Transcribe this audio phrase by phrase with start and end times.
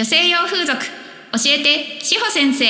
[0.00, 0.78] 女性用風俗。
[0.78, 0.86] 教
[1.46, 2.64] えて志保先生。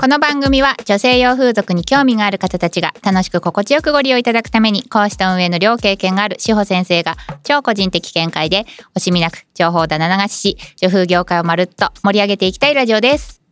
[0.00, 8.66] この番組は女性用風俗に興味がある方たちが楽しく心地よくご利用いただくために講師と運営の両経験がある志保先生が超個人的見解で
[8.96, 13.42] 惜しみなく情報だな流しし女風業界をまるっと盛り上げていきたいラジオです。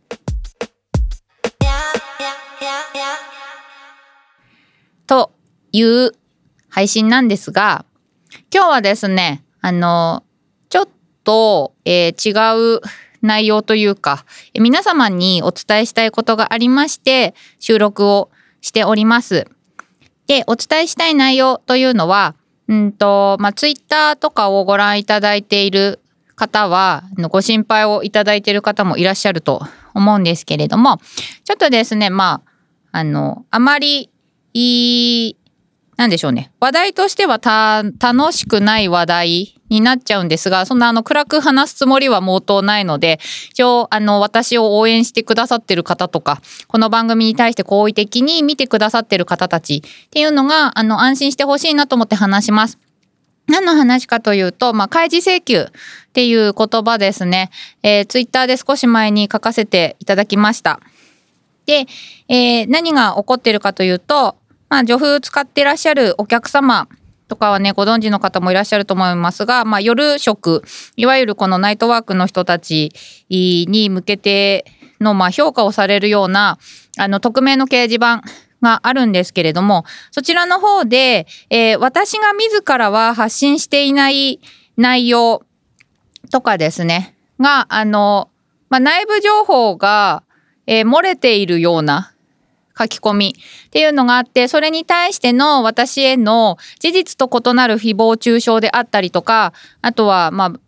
[5.07, 5.33] と
[5.73, 6.11] いう
[6.69, 7.83] 配信なんですが
[8.53, 10.23] 今日はですねあの
[10.69, 10.89] ちょっ
[11.23, 12.81] と、えー、違う
[13.23, 18.29] 内容というか皆様にお伝えしたいことがありまして収録を
[18.61, 19.47] しております。
[20.27, 22.35] でお伝えしたい内容というのは
[22.67, 25.99] うんとまあツイッターとかをご覧いただいている
[26.35, 29.63] 方はご心配をいただいている方もいらっしゃると
[29.95, 30.99] 思うんですけれども
[31.43, 32.43] ちょっとですねま
[32.91, 34.11] ああのあまり
[34.53, 35.37] いい
[35.95, 36.51] なんでしょうね。
[36.59, 37.39] 話題としては
[37.99, 43.19] 楽しくない話題になっちゃうんですが、そんなあの暗く話すつもりは毛頭ないので、
[43.51, 52.79] 一応あの私を応援してくださってる方とか、この番組に対して好意的に見てくださってる方たちっていうのが、あの安心してほしいなと思って話します。
[53.47, 55.71] 何の話かというと、まあ、開示請求っ
[56.13, 57.49] ていう言葉ですね。
[57.83, 60.79] えー、ツイッターで少し前に書かせていただきました。
[61.65, 61.85] で、
[62.29, 64.37] えー、何が起こってるかというと、
[64.73, 66.87] まあ、女風使ってらっしゃるお客様
[67.27, 70.63] とかはね、ご存知の方もいらっしゃると思いますが、まあ、夜食、
[70.95, 72.91] いわゆるこのナイトワークの人たち
[73.29, 74.65] に向けて
[74.99, 76.57] の、まあ、評価をされるような、
[76.97, 78.23] あの、匿名の掲示板
[78.63, 84.39] があるんですけれども、そちらの方で、えー、私が自らは発信していない
[84.75, 85.43] 内容
[86.31, 88.31] とかですね、が、あの、
[88.71, 90.23] まあ、内部情報が、
[90.65, 92.12] えー、漏れているような
[92.77, 93.35] 書き込み。
[93.67, 100.59] っていうのがあってそれに対しての私への事実と異なる誹謗中傷であったりとかあとはまあ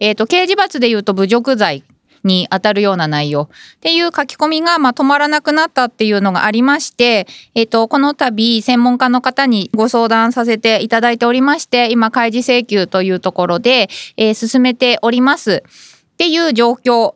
[0.00, 1.84] えっ、ー、と刑事罰で言うと侮辱罪
[2.24, 3.48] に当たるような内容。
[3.76, 15.62] っていう書き込みがまあ止まらなくなったっていうのがありまして、えっ、ー、とこの度専門家の方にご相談させていただいておりまして今開示請求というところで、えー、進めております。
[15.66, 17.14] っていう状況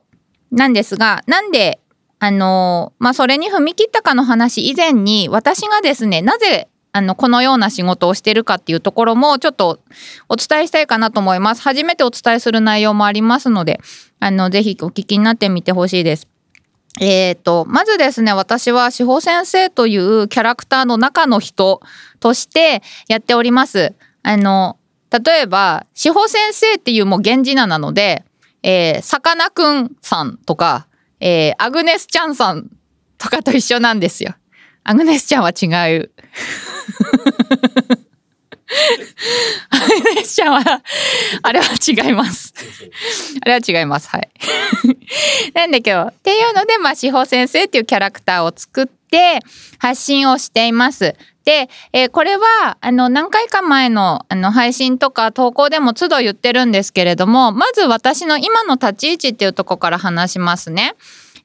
[0.52, 1.80] なんですがなんで
[2.24, 9.80] あのまあ、それに踏み切ったかの話以前に私がですねなぜあのこのような仕事をしてるかっていうところもちょっと
[10.28, 11.62] お伝えしたいかなと思います。
[11.62, 13.80] 初めてお伝えする内容もありますので
[14.20, 16.28] あのぜひお聞きになってみてほしいです。
[17.00, 21.80] えーと、まずですね私は志保先生というキャラクターの中の人
[22.20, 23.94] としてやっております。
[24.22, 24.78] あの
[25.10, 28.24] 例えば志保先生っていうもう源氏名なので
[28.62, 30.86] えさかなクンさんとか
[31.24, 32.68] えー、アグネス・チャンさん
[33.16, 34.34] とかと一緒なんですよ。
[34.82, 35.66] アグネスちゃんは違
[35.96, 36.10] う。
[39.70, 40.82] アグネスちゃんは、
[41.42, 42.54] あれは違います。
[43.42, 44.08] あれは違います。
[44.08, 44.28] はい。
[45.54, 49.40] なんだけど、っていうので、まあ、志保先生っていうキャラクターを作って
[49.78, 51.14] 発信をしています。
[51.44, 60.94] で、えー、これはあの何回か前のあの配信とか投稿でも都度言ってるんですけれどもまず私の今の立ち位置っていうとこから話しますね。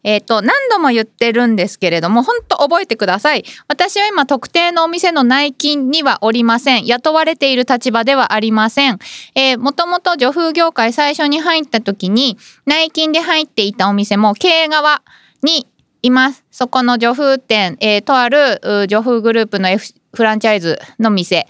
[0.08, 3.44] えっ、ー、と、何度も言ってるんですけれども、本当覚えてください。
[3.68, 6.86] 私は今特定のお店の内勤にはおりません。
[6.86, 9.00] 雇われている立場ではありません。
[9.36, 15.02] えー、もともと女風業界最初に入った時に、内勤で入っていたお店も経営側
[15.44, 15.68] に
[16.02, 16.46] います。
[16.52, 21.48] そこの女風店、えー、とある女風グループの、F、フランチャイズの店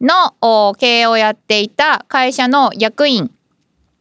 [0.00, 3.30] の経営をやっていた会社の役員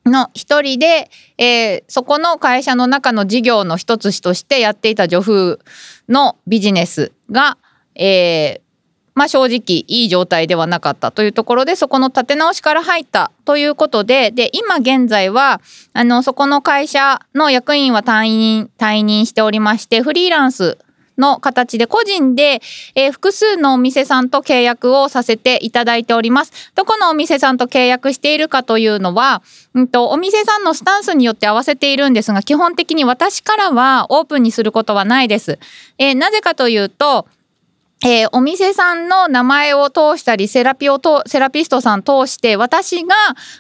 [0.06, 5.60] の一人で、えー、そこの会社の中の事業の一つとしてやっていた女風
[6.08, 7.58] のビジネスが、
[7.96, 8.62] えー、
[9.20, 15.60] まあ、正直いい状態ではなかったというところでそこの立て直しから入ったということでで今現在は
[15.92, 20.78] あのそこの会社の役員は退任退任しておりましてフリーランス
[21.20, 22.62] の形で個人で、
[22.96, 26.72] えー、複数のお店さんと契約をさせていただいております。
[26.76, 29.42] どこのお店さんと契約しているかというのは、
[29.74, 35.60] うんと、お店さんのスタンスによって合わせているんですが、基本的に私からはオープンにすることはないです。
[35.98, 37.28] えー、なぜかというと、
[38.02, 43.14] えー、お店さんの名前を通したりセラピをとセラピストさん通して私が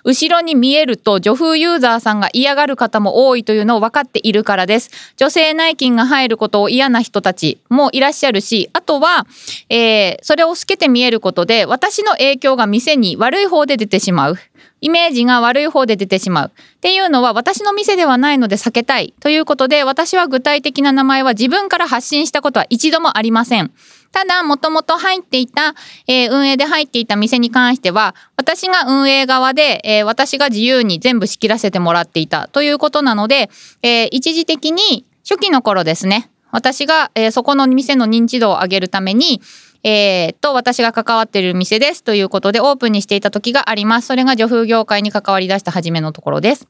[0.05, 4.91] 後ろに見えると女風ユーザーさんが嫌がる方も多いというのを分かっているからです。
[5.17, 9.27] 女性内勤が入ることを嫌な人たちもいらっしゃるしあとは、
[9.69, 14.37] えー、それを透けて見えることで私の影響が店に悪い方で出てしまう。
[14.81, 16.51] イメージが悪い方で出てしまう。
[16.55, 19.13] っていうのは私の店ではないので避けたい。
[19.19, 23.71] ということで私は具体的な名前は自分から発信したことは一度もありません。
[24.11, 25.75] ただ、もともと入っていた、
[26.07, 33.49] えー、運営で入っていた店に関しては、私が運営側で、えー、私が自由に全部仕切らせてもらっていたということなので、
[33.83, 39.41] えー、一時的に初期の頃ですね、私が、えー、そこの店の認知度を上げるために、
[39.83, 44.07] えー、と、私が関わっている店ですということでオープンにしていた時があります。
[44.07, 46.67] それが女風業界に関わり出した初めのところです。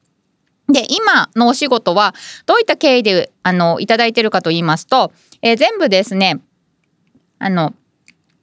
[0.72, 2.14] で、今のお仕事は
[2.46, 6.40] どういった経緯で、あの、いただいているかと言いますと、えー、全部ですね、
[7.40, 7.74] あの、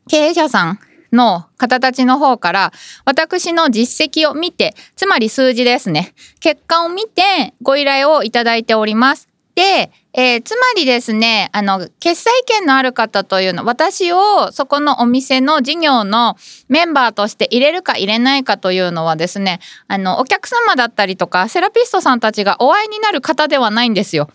[0.09, 0.79] 経営者さん
[1.13, 2.73] の方たちの方から
[3.05, 6.15] 私の実績を見て、つまり数字ですね。
[6.41, 9.29] 結果を見てご依頼をいただいております。
[9.57, 16.37] で、えー、つまりですね、あの、決済権のある方というの、私をそこのお店の事業の
[16.69, 24.29] メンバーとして入れるか入れないかというのはですね、あの、お客様だったりとか、セラピストさんたちがお会いになる方ではないんですよ。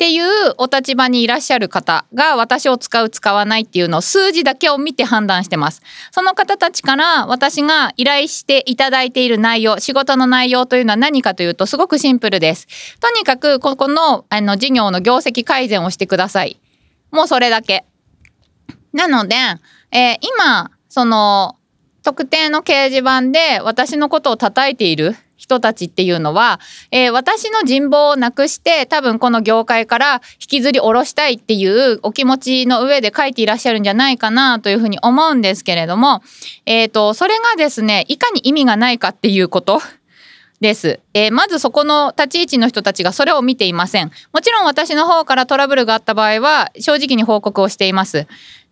[0.00, 5.82] っていうお立場にいらっしゃる方が私を使う使わないっていうのを数字だけを見て判断してます。
[6.10, 12.66] その方たちから私が依頼していただいている内容、仕事の内容というのは何かというとすごくシンプルです。
[12.98, 16.58] とにかくここのあの事業の業績改善をしてください。
[17.10, 17.84] もうそれだけ。
[18.94, 19.36] なので、
[19.92, 21.56] えー、今、その
[22.02, 25.14] 特定の掲示板で私のことを叩いている
[25.50, 26.60] 人たちっていうのは、
[26.92, 36.22] えー、私の人望をなくして多分この業界から引きずり下ろしたいっていうお気持ちの上で書いていらっしゃるんじゃないかなというふうに思うんですけれども、
[36.66, 39.82] えっ、ー、と、それがですね、いかに意味がないかっていうこと。
[40.60, 44.12] です、えー、まずそこの立ち位置の人たちがそれを見ていません。
[44.30, 48.26] もちろん私の方からトラブルがあった場合は正直に報告をしています。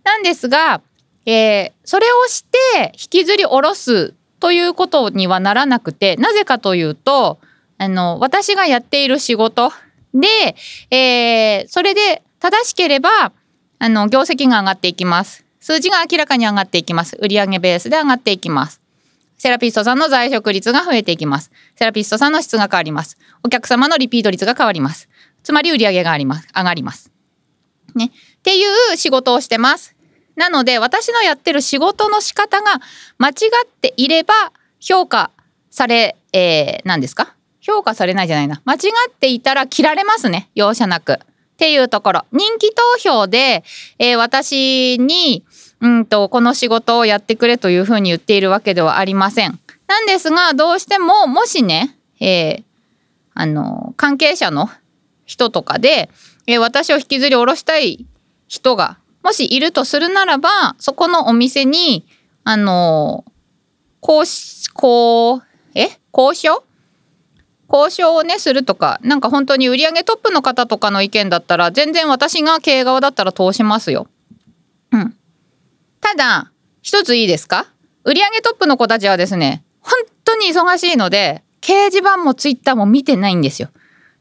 [0.04, 0.82] なんですが、
[1.24, 7.38] えー、それをして引きずり下ろすということにはならなくてなぜかというと
[7.78, 9.72] あの私がやっている仕事
[10.14, 10.56] で、
[10.90, 13.32] えー、それで正しければ
[13.78, 15.44] あの業績が上がっていきます。
[15.60, 17.16] 数字が明らかに上がっていきます。
[17.20, 18.80] 売上ベースで上がっていきます。
[19.36, 21.52] セラピストさんの在職率が増えていきます。
[21.76, 23.18] セラピストさんの質が変わります。
[23.44, 25.08] お客様のリピート率が変わります。
[25.44, 26.48] つまり売上があります。
[26.54, 27.12] 上がります。
[27.94, 28.06] ね。
[28.06, 28.10] っ
[28.42, 28.62] てい
[28.92, 29.94] う仕事をしてます。
[30.38, 32.80] なので私のやってる仕事の仕方が
[33.18, 34.32] 間違っていれば
[34.80, 35.30] 評価
[35.70, 37.34] され、えー、何ですか？
[37.60, 38.62] 評価されないじゃないな。
[38.64, 40.48] 間違っていたら切られますね。
[40.54, 41.14] 容赦なく。
[41.14, 41.16] っ
[41.58, 42.24] ていうところ。
[42.32, 43.64] 人気投票で、
[43.98, 45.44] えー、私に、
[45.80, 49.58] うんと、この仕事をやってくれというふうに言っているわけではありません。
[49.88, 52.62] なんですが、どうしても、もしね、えー、
[53.34, 54.70] あの、関係者の
[55.26, 56.08] 人とかで、
[56.46, 58.06] えー、私を引きずり下ろしたい
[58.46, 62.06] 人がもしいるとするならば、そこのお店に、
[62.44, 63.26] あの、
[64.02, 64.20] 交
[64.74, 65.42] 交、
[65.74, 65.98] え？
[66.16, 66.64] 交渉
[67.70, 74.08] 交渉をね、するとか、なんか本当に売上トップの方とかの意見だったら、全然私が経営側だったら通しますよ。
[74.92, 75.14] うん。
[76.00, 77.66] ただ、一ついいですか？
[78.04, 79.92] 売上トップの子たちはですね、本
[80.24, 83.68] 当に忙しいので、掲示板もツイッターも見てないんですよ。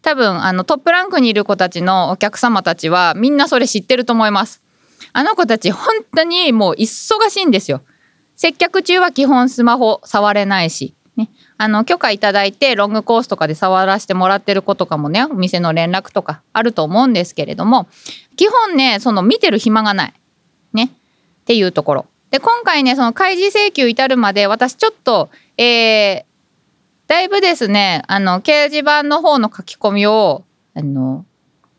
[0.01, 4.61] 多分、あの、トップランクにいる子たちのお客様たちは、みんなそれ知ってると思います。
[5.13, 7.81] あの子たち本当にもう忙しいんですよ。
[8.35, 17.87] 接客中は基本スマホ触れないし、ね、あの許可いただいてロングコースとかで触らせてもらってる子とかもねお店の連絡とかあると思うんですけれども
[18.35, 20.13] 基本ねその見てる暇がない。
[20.73, 20.91] ね。
[21.41, 22.05] っていうところ。
[22.29, 26.23] で今回ねその開示請求至るまで私ちょっとえー、
[27.07, 30.43] だいぶですねあの掲示板の方の書き込みを
[30.75, 31.25] あの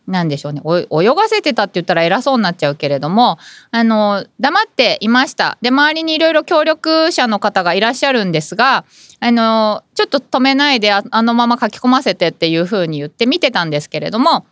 [0.08, 0.62] なんでしょうね。
[0.64, 3.38] 泳がせてたって言ったら偉そうになっちゃうけれども
[3.70, 5.58] あの黙っていました。
[5.60, 8.86] で周りにいろいろ協力者の方がいらっしゃるんですが
[9.20, 14.46] あのちょっと止めないであのまま書き込ませてっていうふうに言って見てたんですけれども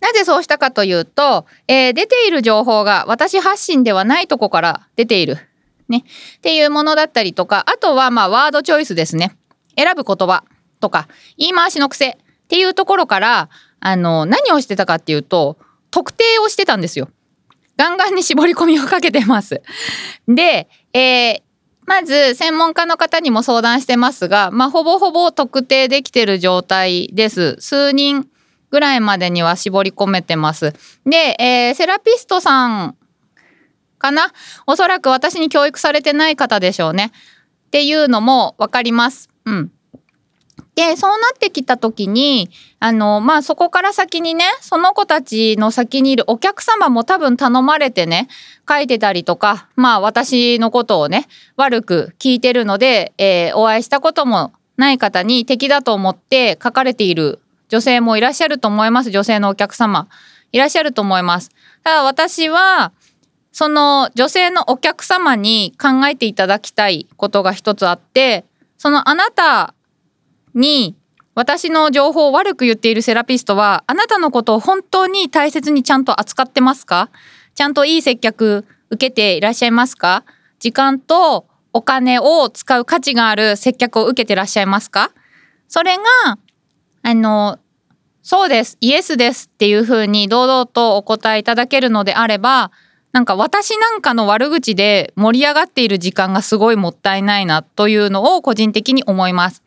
[0.00, 5.38] なぜそうしたかというと、えー、出ている情報が私発信ではないとこから出ている、
[5.88, 6.04] ね、
[6.38, 9.36] っていうものだったりとかあとはまあワードチョイスですね。
[9.76, 10.44] 選ぶ言葉
[10.78, 13.48] とか言い回しの癖っていうところから
[13.86, 15.58] あの何をしてたかっていうと
[15.90, 17.10] 特定をしてたんですよ。
[17.76, 19.60] ガンガンに絞り込みをかけてます。
[20.26, 21.42] で、えー、
[21.84, 27.56] まず専門家の方にも相談してますが、まあ、ほぼほぼ特定できてる状態です。
[27.60, 28.26] 数人
[28.70, 30.72] ぐらいまでには絞り込めてます。
[31.04, 32.96] で、えー、セラピストさん
[33.98, 34.32] かな？
[34.66, 37.12] おそらく私に教育されてない方でしょうね。
[37.66, 39.28] っていうのも分かります。
[39.44, 39.72] うん。
[40.74, 42.50] でそうなってきた時に
[42.80, 48.28] あのまあそこから先にねその子たちの先にいるお客様も多分頼まれてね
[48.68, 51.26] 書いてたりとかまあ私のことをね
[51.56, 60.08] 悪く聞いてるので、えー、お会いしたこともない方に敵だと思って書かれている女性もいらっしゃると思います女性のお客様
[60.54, 61.50] いらっしゃると思います。
[61.82, 62.92] ただ私は
[63.50, 68.44] その女性のお客様に考えていただきたいことが一つあって
[68.78, 69.74] そのあなた
[70.54, 70.96] に
[71.34, 77.10] 私の情報を悪く言っているセラピストはあなたのことを本当に大切にちゃんと扱ってますか？
[77.54, 80.24] ちゃんといい接客受けていらっしゃいますか？
[80.60, 85.10] 時間とお金を使う価値がある接客を受けてらっしゃいますか？
[85.66, 86.38] それが
[87.02, 87.58] あの
[88.22, 92.70] そうですイエスですっていうふうに堂々とお答えいただけるのであれば
[93.10, 99.63] なんか私なんかの悪口で盛り上がっている時間がすごいもったいないなというのを個人的に思います。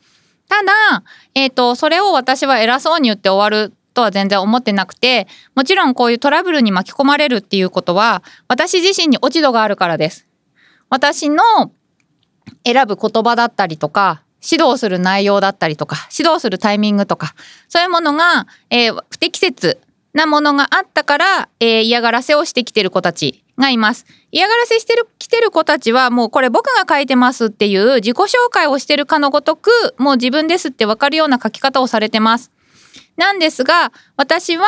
[0.49, 1.03] ただ、
[1.35, 10.27] えっ、ー、と、それを私は偉そうに言って終わるとは全然思ってなくて、もちろんこういうトラブルに巻き込まれるっていうことは、私自身に落ち度があるからです。
[10.89, 11.43] 私の
[12.65, 17.33] 選ぶ言葉だったりとか、指導する内容だったりとか、指導するタイミングとか、
[17.67, 19.79] そういうものが、えー、不適切
[20.13, 24.05] なものがあったから、えー、嫌がらせをしてきてる子たちがいます。
[24.31, 32.51] 嫌がらせしてる、来てる子たちはもうこれ僕が書いてますっていう自己紹介をしてるかのごとく、もう自分ですってわかるような書き方をされてます。
[33.17, 34.65] なんですが、私は、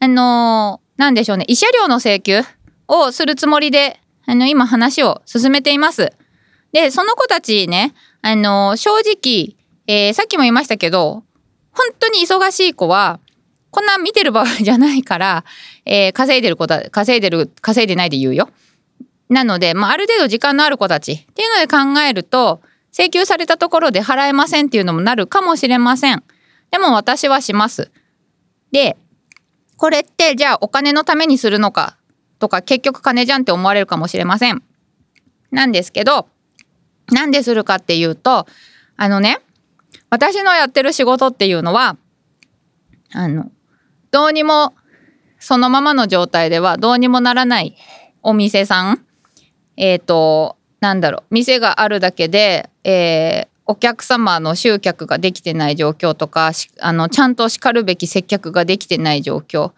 [0.00, 2.42] あのー、なんでしょうね、慰謝料の請求
[2.86, 6.12] をするつもりで、あの、今話を進めています。
[6.72, 9.56] で、その子たちね、あのー、正直、
[9.86, 11.24] えー、さっきも言いましたけど、
[11.72, 13.20] 本当に忙しい子は、
[13.70, 15.44] こんな見てる場合じゃないから、
[15.84, 18.50] えー、稼いでる子だ、稼いでる、稼いでないで言うよ。
[19.28, 22.60] なので、まあ、ある程度時間のある子たちっていうので考えると、
[22.92, 26.22] 請求されたところで払えませんっていうのもなるかもしれません。
[26.70, 27.90] でも私はします。
[28.72, 28.96] で、
[29.76, 31.96] これってじゃあお金のためにするのか
[32.38, 34.62] とか結局金じゃんって思われるかもしれません。
[35.50, 36.28] なんですけど、
[37.12, 38.46] なんでするかっていうと、
[38.96, 39.38] あのね、
[40.10, 41.96] 私のやってる仕事っていうのは、
[43.12, 43.50] あの、
[44.10, 44.74] どうにも
[45.38, 47.76] そのままの状態ではどうにもならない
[48.22, 49.04] お店さん。
[49.76, 59.72] えっ、ー、となんだろう店があるだけで、えー、お客様の集客ができてない状況とかあのちゃんとしかるべき接客ができてない状況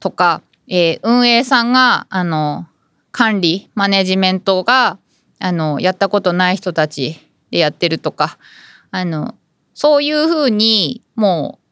[0.00, 2.66] とか、えー、運営さんがあの
[3.12, 4.98] 管理マネジメントが
[5.38, 8.38] あのやったことない人たちでやってるとか
[8.90, 9.34] あの
[9.74, 11.63] そういうふうにもう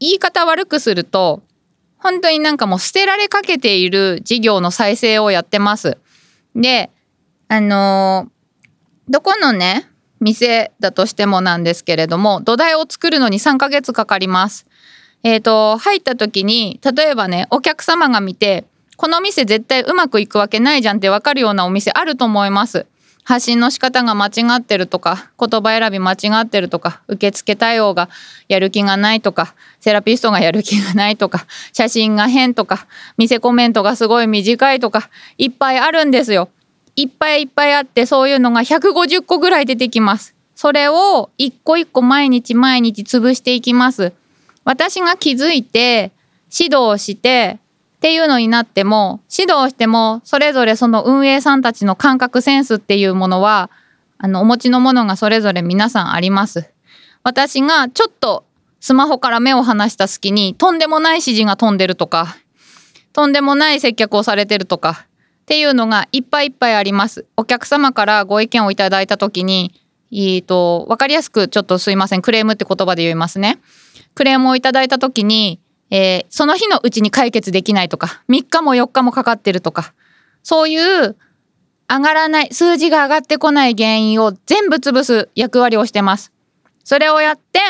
[0.00, 1.42] 言い方悪くすると
[1.98, 5.98] 本当になんかもう捨てられかけている事業の再生をやってます。
[6.54, 6.90] で、
[7.48, 14.66] あのー、どこのね、店だとしてもなんですけれども、土台を作るのに3ヶ月かかります。
[15.22, 22.86] えっ、ー、と、入った時に、例えばね、お客様が見て、この店絶対うまくいくわけないじゃんってわかるようなお店あると思います。
[23.26, 24.30] 発信の仕方が間違
[24.60, 28.08] ってるとか言葉選び間違ってるとか受付対応が
[28.46, 36.50] やる気がないとかセラピストがやる気がないとか写真が変とか店コメントがすごい短いとかいっぱいあるんですよ。
[36.94, 40.36] いっぱいいっぱいあってそういうのが150個ぐらい出てきます。
[40.54, 44.12] それを一個一個毎日毎日潰していきます。
[44.64, 46.12] 私が気づいて
[46.56, 47.58] 指導して
[48.06, 53.68] っていうのになっても指導してもそれぞれその運営さんたちの感覚センスっていうものは
[54.16, 56.70] あのお持ちのものがそれぞれ皆さんあります。
[57.24, 58.44] 私がちょっと
[58.78, 62.36] スマホから目を離した隙にとんでもない指示が飛んでるとか
[63.12, 65.06] とんでもない接客をされてるとか
[65.42, 67.26] っていうのがいっぱいいっぱいあります。
[67.36, 69.72] お客様からご意見をいただいた時に
[70.12, 73.58] えーと、分かりやすくちょっとすいませんクレームって言葉で言いますね。
[74.14, 75.58] クレームをいただいた時に
[75.90, 79.94] えー、その日のうちに解決できないとか3日も4日もかかってるとか
[80.42, 81.16] そういう
[81.88, 86.32] 上がらない数字が上がってこない原因を全部潰す役割をしてます。
[86.82, 87.60] それをやって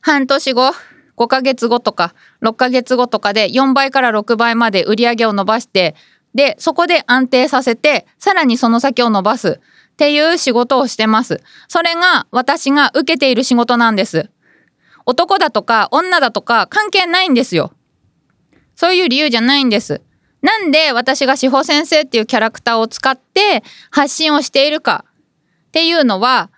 [0.00, 0.72] 半年後
[1.16, 5.94] 5ヶ月後とか6ヶ月後とかで4倍から6倍まで売り上げを伸ばして
[6.34, 9.60] でそこで安定させてさらにその先を伸ばす
[9.92, 11.40] っていう仕事をしてます。
[11.68, 14.30] それが私が受けている仕事なんです。
[15.06, 17.72] 男だとか女だとか関係ないんですよ。
[18.74, 20.00] そういう理由じゃないんです。
[20.42, 25.04] なんで私が志保先生っていうキャラクターを使って発信をしているか
[25.68, 26.50] っていうのは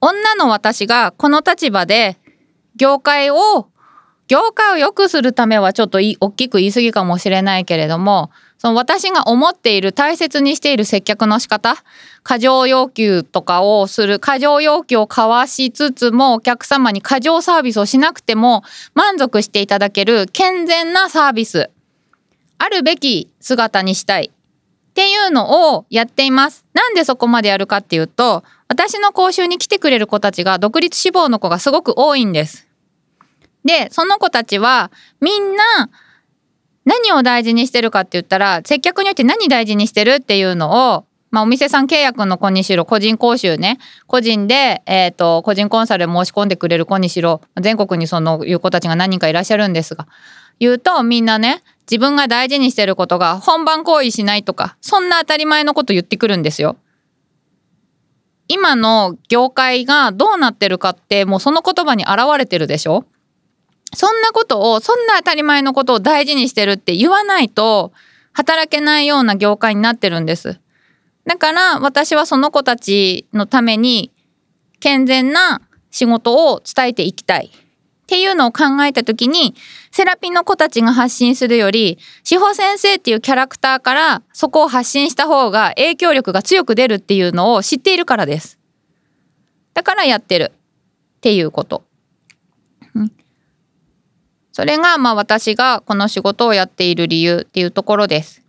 [0.00, 2.18] 女の私がこの立場で
[2.76, 3.68] 業界を
[4.28, 11.76] 業界を良くするためはちょっと大きく言い過ぎかもしれないけれどもその私が思っている大切にしている接客の仕方
[12.24, 21.70] 過剰要求とかをする過剰要求を交わしつつもお客様に過剰サービスをしなくても満足していただける健全なサービス
[22.58, 26.66] あるべき姿にしたいっていうのをやっています。
[26.72, 32.66] なんでそこまでやるかっていうと私の講習に来てくれる子たちが独立志望の子がすごく多いんです。
[33.64, 35.90] でその子たちはみんな
[36.88, 43.76] 何を大事にしてるかって言ったら接客によって何大事にしてるっていうのをまあ、お店さん契約の子にしろ個人講習ね
[44.06, 50.08] 個人で、えーと、個人コンサル申し込んでくれる子にしろ全国にそのいう子たちが何人かいらっしゃるんですが
[50.58, 56.76] 言うとみんなね自分が大事にしてることが本番行為しないとかそんな当たり前のこと言ってくるんですよ。
[58.50, 63.04] 今の業界がどうなってるかってもうその言葉に表れてるでしょ
[63.94, 67.92] そんなことをそんな当たり前のことを大事にしてるって言わないと
[68.32, 70.60] 働けないような業界になってるんです。
[71.26, 74.12] だから私はその子たちのために
[74.80, 79.54] 健全な仕事を伝えていきたいっていうのを考えた時に
[79.90, 88.58] セラピーの子たちが発信するより志保先生っていうキャラクターからそこを発信した方が影響力が強く出るっていうのを知っているからです。
[89.74, 90.52] だからやってる
[91.16, 91.87] っていうこと。
[94.58, 98.42] それがまあ私がこの仕事をやっている理由っていうところです。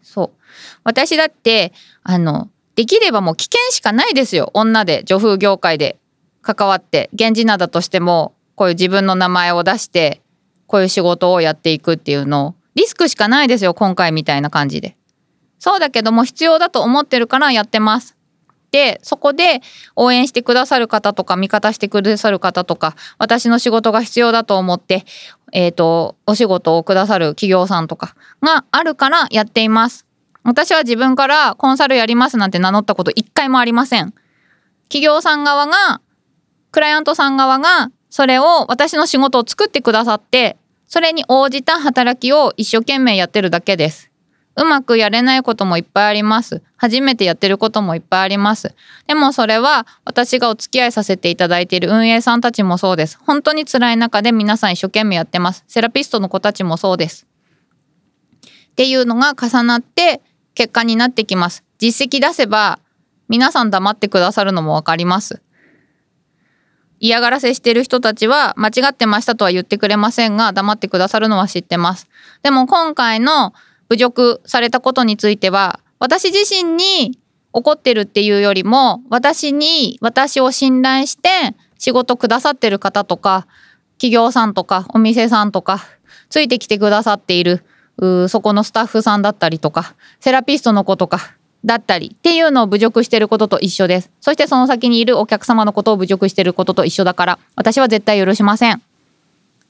[0.00, 0.40] そう。
[0.84, 4.50] 私だってあのできればもう危険しかないですよ。
[4.54, 5.98] 女で女風業界で。
[6.40, 10.22] 関わって源氏灘としてもこういう自分の名前を出して
[10.66, 12.54] こういう仕事をやっていくっていうのを。
[12.74, 14.96] リスクしかないですよ今回みたいな感じで。
[15.58, 18.16] そうだけども必要だと思ってるからやってます。
[18.72, 19.60] でそこで
[19.94, 25.04] 応援してくださる方とか味方してくださる方とか私の仕事が必要だと思って
[25.52, 30.06] えっ、ー、とお仕事をくださる企業さんとかがあるからやっています
[30.44, 34.12] 私は自分からコンサルやりますなんて名乗ったこと一回もありません。
[34.88, 36.00] 企業さん側が、
[36.70, 44.11] クライアントさん側が、それを私の仕事を作ってくださって、それに応じた働きを一生懸命やってるだけです。
[44.56, 46.62] うまくやれないこともいっぱいあります。
[46.76, 48.74] 初めてやってることもいっぱいあります。
[49.06, 53.18] でもそれは私がお付き合いさせていただいている運営さんたちもそうです。
[53.24, 55.64] 本当に辛い中で皆さん一生懸命やってます。
[55.68, 57.26] セラピストの子たちもそうです。
[58.72, 60.20] っていうのが重なって
[60.54, 61.64] 結果になってきます。
[61.78, 62.78] 実績出せば
[63.28, 65.40] 皆さん黙ってくださるのもわかります。
[67.00, 72.08] 嫌がらせしてる人たちは間違ってましたとは言ってくれませんが黙ってくださるのは知ってます。
[72.42, 73.52] でも今回の
[73.92, 77.18] 侮辱されたことについては私自身に
[77.52, 81.28] 怒ってるっていうよりも私に私を信頼して
[81.78, 83.46] 仕事くださってる方とか
[83.98, 85.84] 企業さんとかお店さんとか
[86.30, 87.64] ついてきてくださっている
[88.30, 94.10] そこのスタッフさんだったりとかセラピストの子とかだったりっていうのを侮辱してることと一緒です。
[94.22, 98.80] そしてその先にいるお客様のことを侮辱してることと一緒だから私は絶対許しません。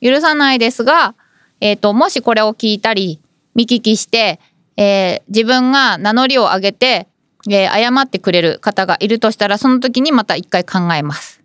[0.01, 1.17] 許さないですが、
[1.61, 3.21] えーと、もしこれを聞いたり
[3.55, 4.41] 見聞きして、
[4.77, 7.09] えー、自分が名乗りを上げて、
[7.51, 11.43] えー、謝ってくれる方がいるとしたらその時にまた一回考えます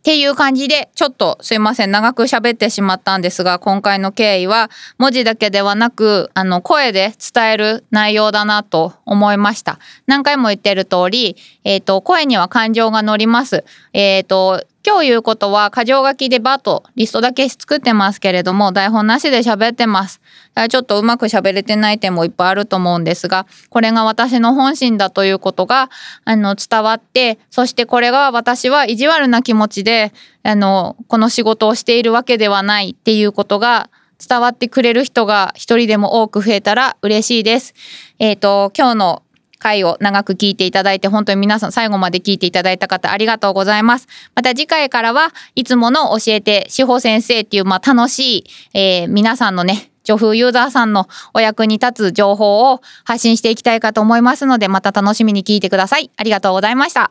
[0.00, 9.78] っていう感じで、ちょっとすいません、長く喋ってしまったんですが、今回の経緯は文字だけではなく、あの、声で伝える内容だなと思いました。
[10.06, 13.62] 何回も言ってる通り、えっ、ー、と、声には感情が乗ります。
[13.92, 20.22] えっ、ー、と、今日言うことは箇条書きでバッとリストだけ作ってますけれども台本なしで喋ってます。
[20.70, 25.90] ちょっとうまく喋れてない点もいっぱいあると思うんですがこれが私の本心だということが
[26.24, 30.12] あの伝わってそしてこれが私は意地悪な気持ちで
[30.42, 33.90] あのこの仕事をしているわけではないっていうことが
[34.26, 37.74] 伝わってくれる人が一人でも多く増えたら嬉しいです。
[38.18, 39.22] えっ、ー、と今日の
[39.60, 44.08] 回を長く聞いていただいて本当に皆さん最後まで聞いていただいた方ありがとうございます。
[44.34, 48.44] また次回からはいつもの教えて志保先生っていうまあ楽しい、
[48.74, 56.10] えー、皆さんのね女風ユーザーさんのお役に立つ情報を発信していきたいかと思いますのでまた楽しみに聞いてください。
[56.16, 57.10] ありがとうございました。